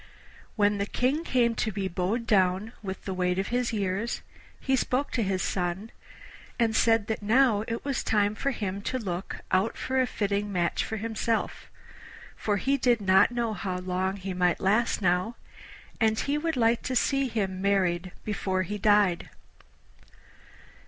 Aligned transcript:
When 0.55 0.79
the 0.79 0.87
King 0.87 1.23
came 1.23 1.53
to 1.53 1.71
be 1.71 1.87
bowed 1.87 2.25
down 2.25 2.73
with 2.81 3.05
the 3.05 3.13
weight 3.13 3.37
of 3.37 3.51
years 3.51 4.23
he 4.59 4.75
spoke 4.75 5.11
to 5.11 5.21
his 5.21 5.43
son, 5.43 5.91
and 6.57 6.75
said 6.75 7.05
that 7.05 7.21
now 7.21 7.63
it 7.67 7.85
was 7.85 8.03
time 8.03 8.33
for 8.33 8.49
him 8.49 8.81
to 8.81 8.97
look 8.97 9.41
out 9.51 9.77
for 9.77 10.01
a 10.01 10.07
fitting 10.07 10.51
match 10.51 10.83
for 10.83 10.97
himself, 10.97 11.69
for 12.35 12.57
he 12.57 12.77
did 12.77 12.99
not 12.99 13.29
know 13.29 13.53
how 13.53 13.77
long 13.77 14.15
he 14.17 14.33
might 14.33 14.59
last 14.59 15.03
now, 15.03 15.35
and 15.99 16.17
he 16.21 16.35
would 16.35 16.57
like 16.57 16.81
to 16.81 16.95
see 16.95 17.27
him 17.27 17.61
married 17.61 18.11
before 18.25 18.63
he 18.63 18.79
died. 18.79 19.29